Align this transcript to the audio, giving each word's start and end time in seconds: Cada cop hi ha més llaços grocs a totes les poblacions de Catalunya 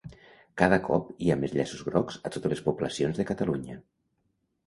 Cada 0.61 0.79
cop 0.87 1.09
hi 1.25 1.29
ha 1.33 1.37
més 1.41 1.51
llaços 1.57 1.83
grocs 1.89 2.17
a 2.29 2.33
totes 2.35 2.53
les 2.53 2.65
poblacions 2.69 3.19
de 3.21 3.27
Catalunya 3.33 3.77